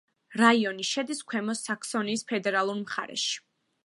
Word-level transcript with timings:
რაიონი 0.41 0.85
შედის 0.91 1.19
ქვემო 1.33 1.55
საქსონიის 1.59 2.23
ფედერალურ 2.31 2.81
მხარეში. 2.81 3.37